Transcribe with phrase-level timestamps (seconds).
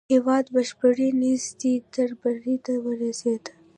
[0.13, 3.43] هېواد بشپړې نېستۍ تر بريده ورسېد.